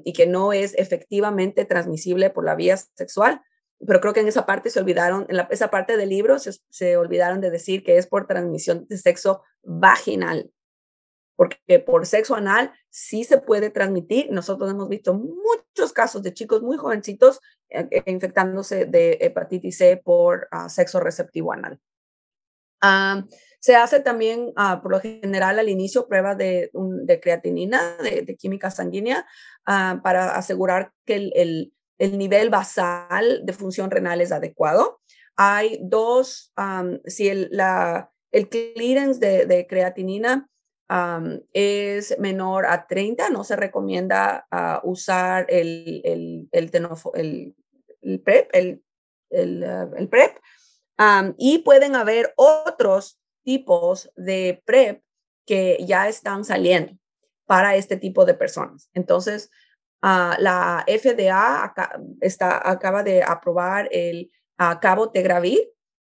[0.04, 3.42] y que no es efectivamente transmisible por la vía sexual
[3.86, 7.42] pero creo que en esa parte se olvidaron, en esa parte del libro se, olvidaron
[7.42, 10.52] de decir que es por transmisión de sexo vaginal,
[11.36, 14.32] porque por sexo anal sí se puede transmitir.
[14.32, 20.02] Nosotros hemos visto muchos casos de chicos muy jovencitos eh, eh, infectándose de hepatitis C
[20.04, 21.80] por ah, sexo receptivo anal.
[22.82, 23.26] Ah,
[23.60, 28.70] se hace también, ah, por lo general, al inicio pruebas de, de creatinina, de, química
[28.70, 29.26] sanguínea,
[29.66, 35.02] para asegurar que el el nivel basal de función renal es adecuado.
[35.36, 36.54] Hay dos,
[37.06, 40.50] si el, la, el clearance de, creatinina
[41.54, 46.72] es menor a 30, no se recomienda ah, usar el, el, el,
[48.02, 48.84] el, PrEP, el,
[49.30, 50.38] el, PrEP.
[51.38, 55.02] y pueden haber otros tipos de PrEP
[55.46, 56.98] que ya están saliendo
[57.46, 58.90] para este tipo de personas.
[58.94, 59.52] Entonces,
[60.08, 61.74] Ah, la FDA
[62.22, 65.72] está, acaba de aprobar el uh, cabo Tegravir,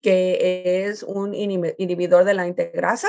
[0.03, 3.07] que es un inhibidor de la integrasa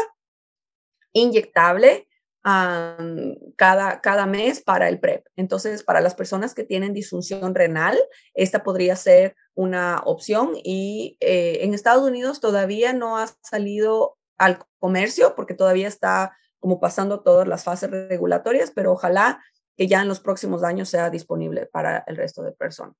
[1.14, 2.08] inyectable
[2.44, 5.26] cada, cada mes para el PrEP.
[5.36, 7.98] Entonces, para las personas que tienen disfunción renal,
[8.36, 14.60] esta podría ser una opción y eh, en Estados Unidos todavía no ha salido al
[14.78, 19.42] comercio porque todavía está como pasando todas las fases regulatorias, pero ojalá
[19.78, 22.98] que ya en los próximos años sea disponible para el resto de personas.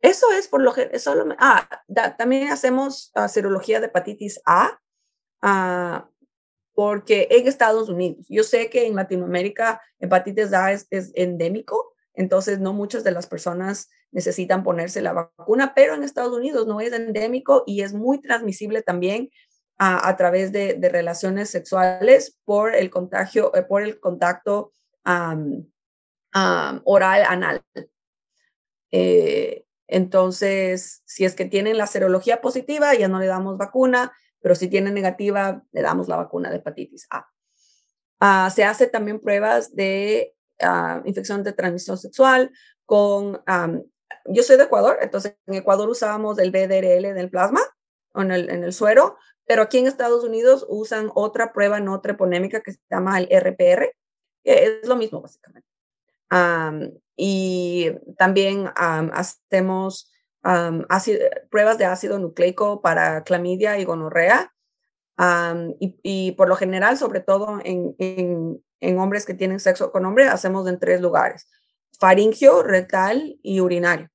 [0.00, 0.90] eso es por lo que,
[1.38, 1.84] ah,
[2.18, 4.80] también hacemos uh, serología de hepatitis A,
[5.42, 6.08] uh,
[6.74, 12.58] porque en Estados Unidos, yo sé que en Latinoamérica hepatitis A es, es, endémico, entonces
[12.58, 16.92] no muchas de las personas necesitan ponerse la vacuna, pero en Estados Unidos no es
[16.92, 19.30] endémico y es muy transmisible también
[19.78, 24.72] a, través de, relaciones sexuales por el contagio, eh, por el contacto
[26.34, 27.62] oral anal.
[28.90, 34.54] Eh, entonces, si es que tienen la serología positiva, ya no le damos vacuna, pero
[34.54, 37.26] si tienen negativa, le damos la vacuna de hepatitis A.
[38.20, 42.50] Ah, se hace también pruebas de uh, infección de transmisión sexual
[42.84, 43.40] con,
[44.26, 47.60] yo soy de Ecuador, entonces en Ecuador usábamos el BDRL del plasma
[48.14, 49.16] en el, en el suero,
[49.48, 53.96] pero aquí en Estados Unidos usan otra prueba no treponémica que se llama el RPR,
[54.44, 55.66] que es lo mismo básicamente.
[57.16, 60.12] y también hacemos
[61.50, 64.52] pruebas de ácido nucleico para clamidia y gonorrea.
[65.80, 70.68] y, por lo general, sobre todo en, en, hombres que tienen sexo con hombre, hacemos
[70.68, 71.48] en tres lugares,
[71.98, 74.10] faringio, rectal y urinario.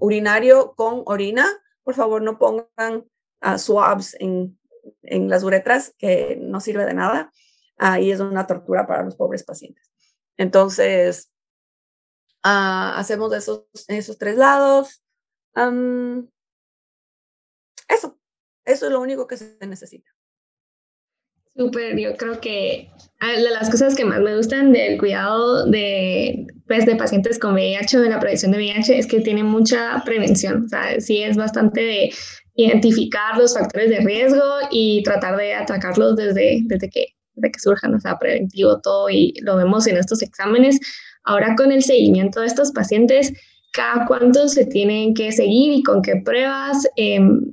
[0.00, 1.46] urinario con orina,
[1.84, 3.06] por favor no pongan
[3.58, 4.58] swabs en,
[5.02, 7.32] en, las uretras, que no sirve de nada,
[7.80, 9.90] uh, y es una tortura para los pobres pacientes.
[10.36, 11.32] Entonces,
[12.44, 15.02] uh, hacemos esos, esos tres lados.
[17.88, 18.18] eso,
[18.64, 20.10] eso es lo único que se necesita.
[21.56, 22.90] Súper, yo creo que
[23.20, 27.54] ah, de las cosas que más me gustan del cuidado de, pues, de pacientes con
[27.54, 30.64] VIH o de la prevención de VIH es que tiene mucha prevención.
[30.64, 32.10] O sea, sí es bastante de
[32.54, 37.94] identificar los factores de riesgo y tratar de atacarlos desde, desde, que, desde que surjan,
[37.94, 40.80] o sea, preventivo todo y lo vemos en estos exámenes.
[41.24, 43.32] Ahora con el seguimiento de estos pacientes,
[43.72, 47.52] cada cuánto se tienen que seguir y con qué pruebas, em,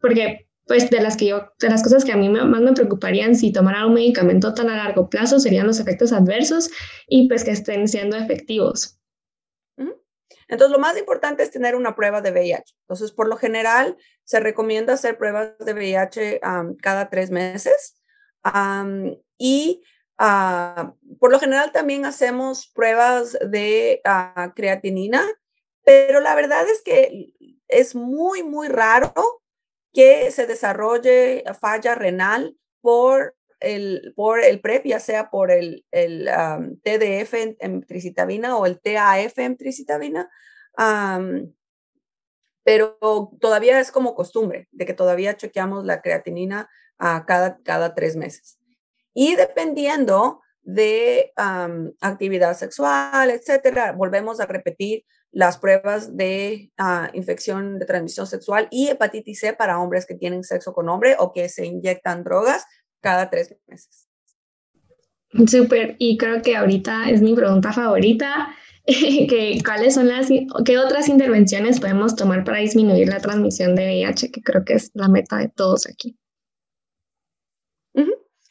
[0.00, 3.34] porque pues de las que yo, de las cosas que a mí más me preocuparían
[3.34, 6.70] si tomara un medicamento tan a largo plazo serían los efectos adversos
[7.08, 8.96] y pues que estén siendo efectivos.
[9.76, 12.72] Entonces, lo más importante es tener una prueba de VIH.
[12.82, 16.40] Entonces, por lo general, se recomienda hacer pruebas de VIH
[16.80, 18.00] cada tres meses.
[19.38, 19.82] y
[20.18, 25.26] ah, por lo general también hacemos pruebas de uh, creatinina,
[25.84, 27.32] pero la verdad es que
[27.66, 29.39] es muy, muy raro
[29.92, 36.26] que se desarrolle falla renal por el, por el PrEP, ya sea por el, el
[36.82, 40.30] TDF en, tricitabina o el TAF en tricitabina.
[42.62, 42.98] pero
[43.40, 46.68] todavía es como costumbre de que todavía chequeamos la creatinina
[46.98, 48.58] a cada, cada tres meses.
[49.12, 51.32] Y dependiendo de
[52.00, 58.88] actividad sexual, etcétera, volvemos a repetir las pruebas de ah, infección de transmisión sexual y
[58.88, 62.64] hepatitis C para hombres que tienen sexo con hombre o que se inyectan drogas
[63.00, 64.08] cada tres meses.
[65.46, 68.48] Súper, y creo que ahorita es mi pregunta favorita,
[68.86, 70.28] que cuáles son las,
[70.64, 74.90] qué otras intervenciones podemos tomar para disminuir la transmisión de VIH, que creo que es
[74.94, 76.16] la meta de todos aquí.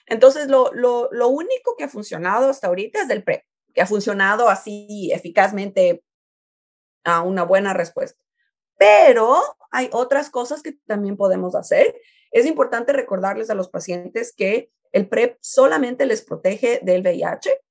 [0.09, 3.43] Entonces, lo, lo, lo único que ha funcionado hasta ahorita es del PrEP,
[3.75, 6.03] que ha funcionado así eficazmente
[7.21, 8.21] una buena respuesta.
[8.77, 9.41] Pero
[9.71, 11.95] hay otras cosas que también podemos hacer.
[12.31, 17.61] Es importante recordarles a los pacientes que el PrEP solamente les protege del VIH,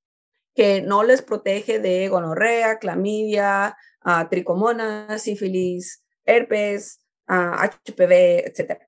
[0.55, 8.81] que no les protege de gonorrea, clamidia, uh, tricomonas, sífilis, herpes, HPV, etc.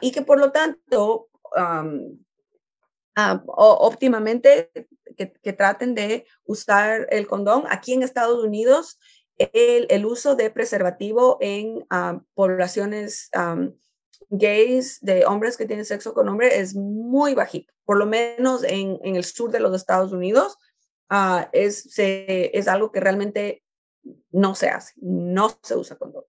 [0.00, 1.28] y que por lo tanto,
[3.14, 4.70] óptimamente,
[5.16, 7.64] que, que, traten de usar el condón.
[7.68, 8.98] Aquí en Estados Unidos
[9.38, 13.30] el, uso de preservativo en ah, poblaciones
[14.30, 18.98] gays de hombres que tienen sexo con hombre es muy bajito, por lo menos en,
[19.02, 20.56] el sur de los Estados Unidos.
[21.08, 23.62] Ah, es, es algo que realmente
[24.30, 26.24] no se hace, no se usa condón.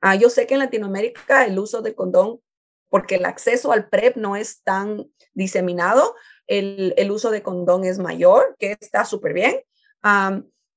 [0.00, 2.40] Ah, yo sé que en Latinoamérica el uso de condón,
[2.88, 6.16] porque el acceso al PrEP no es tan diseminado,
[6.48, 9.62] el, el uso de condón es mayor, que está súper bien.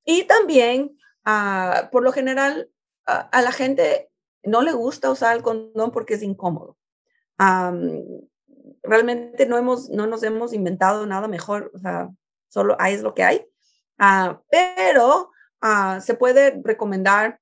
[0.05, 0.98] y también
[1.31, 2.71] Ah, por lo general,
[3.05, 4.09] a la gente
[4.43, 6.75] no le gusta usar el condón porque es incómodo.
[8.81, 11.71] realmente no, hemos, no nos hemos inventado nada mejor,
[12.47, 13.45] solo hay es lo que hay.
[13.99, 15.29] Ah, pero
[15.61, 17.39] ah, se puede recomendar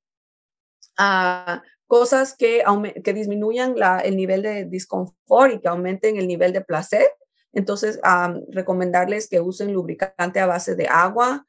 [1.87, 2.65] cosas que,
[3.05, 7.07] que disminuyan el nivel de disconfort y que aumenten el nivel de placer.
[7.53, 8.01] Entonces,
[8.49, 11.45] recomendarles que usen lubricante a base de agua,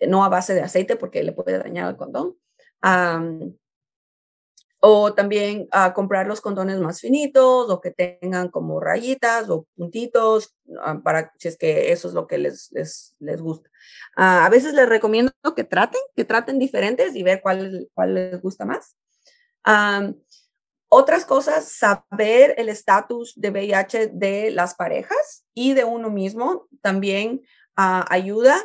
[0.00, 2.36] no a base de aceite porque le puede dañar el condón.
[4.86, 10.54] o también a comprar los condones más finitos o que tengan como rayitas o puntitos
[11.02, 13.70] para si es que eso es lo que les, les, les gusta.
[14.16, 18.66] a veces les recomiendo que traten, que traten diferentes y ver cuál, cuál les gusta
[18.66, 18.94] más.
[20.88, 27.40] otras cosas, saber el estatus de VIH de las parejas y de uno mismo también
[27.74, 28.62] ah, ayuda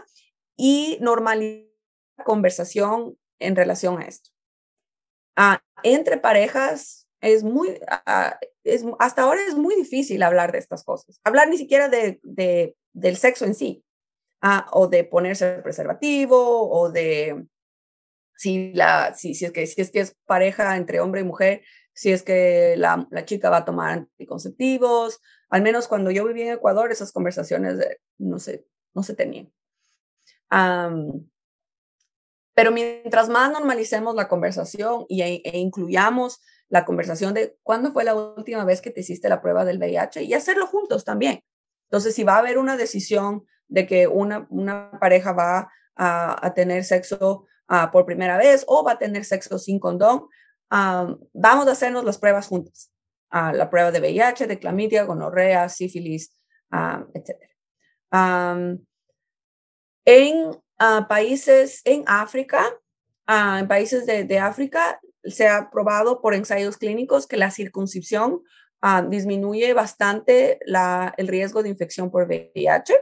[0.59, 1.69] y normalizar
[2.17, 4.29] la conversación en relación a esto.
[5.37, 10.83] Ah, entre parejas es muy, ah, es, hasta ahora es muy difícil hablar de estas
[10.83, 13.85] cosas, hablar ni siquiera de, de del sexo en sí,
[14.41, 17.45] ah, o de ponerse el preservativo, o de
[18.35, 21.61] si, la, si, si, es que, si es que es pareja entre hombre y mujer,
[21.93, 26.41] si es que la, la chica va a tomar anticonceptivos, al menos cuando yo viví
[26.41, 27.77] en Ecuador, esas conversaciones
[28.17, 29.53] no, se, no se tenían
[30.49, 31.11] pero
[32.71, 38.65] mientras más normalicemos la conversación y, e, incluyamos la conversación de cuándo fue la última
[38.65, 41.41] vez que te hiciste la prueba del VIH y hacerlo juntos también.
[41.89, 46.83] Entonces, si va a haber una decisión de que una, una pareja va a, tener
[46.83, 50.27] sexo ah, por primera vez o va a tener sexo sin condón,
[50.69, 52.91] vamos a hacernos las pruebas juntas.
[53.31, 56.35] Uh, la prueba de VIH, de clamidia, gonorrea, sífilis,
[57.13, 57.37] etc.
[60.05, 62.63] En ah, países en África,
[63.27, 68.41] ah, en países de, África, se ha probado por ensayos clínicos que la circuncisión
[68.81, 70.59] ah, disminuye bastante
[71.17, 72.93] el riesgo de infección por VIH.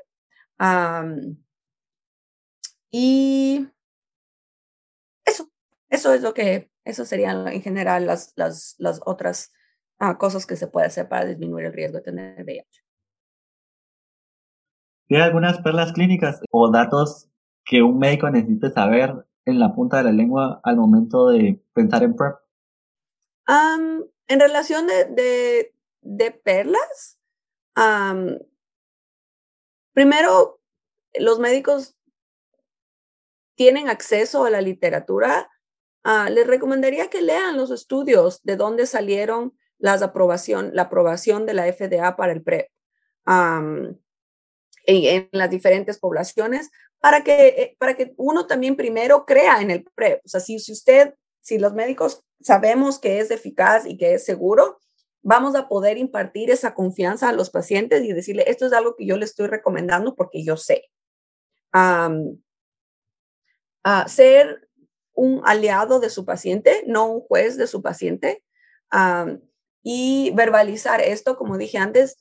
[2.91, 3.67] y
[5.25, 5.51] eso,
[5.89, 9.51] eso es lo que, eso serían en general las, las, las otras
[10.17, 12.86] cosas que se puede hacer para disminuir el riesgo de tener VIH.
[15.07, 17.29] ¿Tiene algunas perlas clínicas o datos
[17.63, 22.03] que un médico necesite saber en la punta de la lengua al momento de pensar
[22.03, 22.35] en PrEP?
[24.29, 27.17] en relación de, de, perlas,
[29.93, 30.59] primero,
[31.17, 31.95] los médicos
[33.55, 35.49] tienen acceso a la literatura.
[36.03, 41.53] Ah, les recomendaría que lean los estudios de dónde salieron las aprobación, la aprobación de
[41.53, 42.69] la FDA para el PrEP
[44.87, 50.21] en, las diferentes poblaciones para que, para que uno también primero crea en el PrEP.
[50.25, 54.25] O sea, si, si usted, si los médicos sabemos que es eficaz y que es
[54.25, 54.79] seguro,
[55.21, 59.05] vamos a poder impartir esa confianza a los pacientes y decirle, esto es algo que
[59.05, 60.85] yo le estoy recomendando porque yo sé.
[64.07, 64.69] ser
[65.13, 68.43] un aliado de su paciente, no un juez de su paciente,
[69.83, 72.17] y verbalizar esto, como dije antes,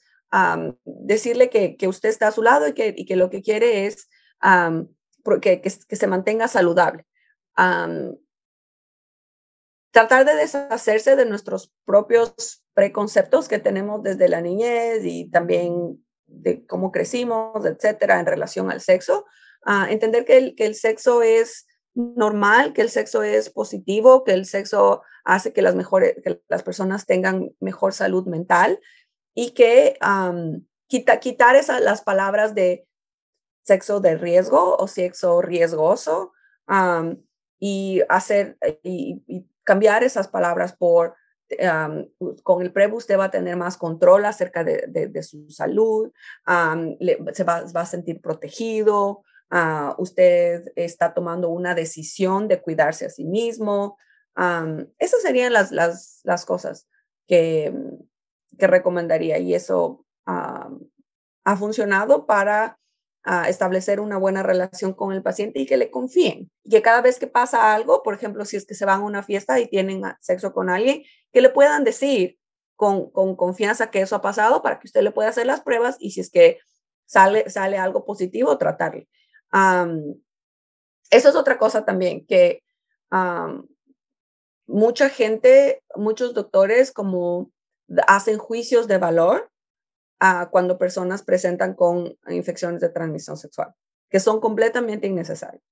[0.84, 3.86] decirle que, que, usted está a su lado y que, y que lo que quiere
[3.86, 4.08] es
[5.40, 7.06] que, que, se mantenga saludable.
[9.90, 16.66] tratar de deshacerse de nuestros propios preconceptos que tenemos desde la niñez y también de
[16.66, 19.24] cómo crecimos, etcétera, en relación al sexo.
[19.64, 24.32] Uh, entender que el, que el sexo es normal, que el sexo es positivo, que
[24.32, 28.78] el sexo hace que las, mejores, que las personas tengan mejor salud mental
[29.36, 29.98] y que
[30.88, 32.88] quita, quitar esas, las palabras de
[33.62, 36.32] sexo de riesgo o sexo riesgoso
[37.60, 39.22] y hacer y,
[39.62, 41.14] cambiar esas palabras por
[42.42, 46.10] con el PrEP usted va a tener más control acerca de, de, su salud,
[46.46, 49.22] se va, va, a sentir protegido,
[49.52, 53.96] uh, usted está tomando una decisión de cuidarse a sí mismo.
[54.98, 56.88] esas serían las, las, las cosas
[57.28, 57.72] que,
[58.58, 62.80] que recomendaría y eso ha funcionado para
[63.22, 66.50] ah, establecer una buena relación con el paciente y que le confíen.
[66.68, 69.22] Que cada vez que pasa algo, por ejemplo, si es que se van a una
[69.22, 72.38] fiesta y tienen sexo con alguien, que le puedan decir
[72.74, 75.96] con, con confianza que eso ha pasado para que usted le pueda hacer las pruebas
[76.00, 76.58] y si es que
[77.06, 79.08] sale, sale algo positivo, tratarle.
[81.10, 82.62] eso es otra cosa también, que
[84.66, 87.50] mucha gente, muchos doctores como
[88.06, 89.50] hacen juicios de valor
[90.50, 93.74] cuando personas presentan con infecciones de transmisión sexual,
[94.08, 95.62] que son completamente innecesarios.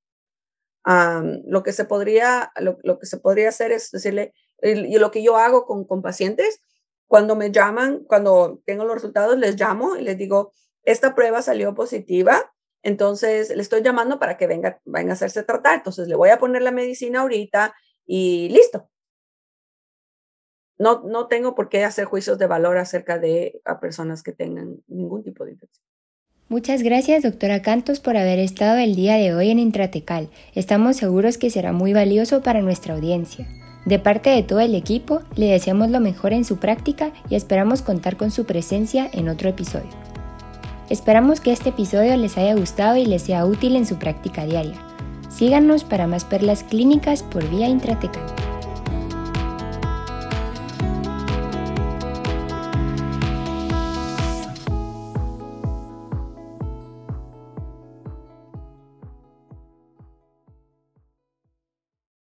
[0.85, 5.37] lo, que se podría, lo, que se podría hacer es decirle, y lo que yo
[5.37, 6.61] hago con, con pacientes,
[7.07, 10.53] cuando me llaman, cuando tengo los resultados, les llamo y les digo,
[10.83, 12.53] esta prueba salió positiva,
[12.83, 16.39] entonces le estoy llamando para que venga, venga a hacerse tratar, entonces le voy a
[16.39, 18.91] poner la medicina ahorita y listo
[20.79, 25.23] no, no tengo por qué hacer juicios de valor acerca de personas que tengan ningún
[25.23, 25.85] tipo de infección.
[26.49, 30.29] Muchas gracias, doctora Cantos, por haber estado el día de hoy en Intratecal.
[30.55, 33.49] Estamos seguros que será muy valioso para nuestra audiencia.
[33.87, 37.83] De parte de todo el equipo, le deseamos lo mejor en su práctica y esperamos
[37.83, 39.91] contar con su presencia en otro episodio.
[40.91, 44.77] Esperamos que este episodio les haya gustado y les sea útil en su práctica diaria.
[45.31, 48.54] Síganos para más perlas clínicas por vía intratecal.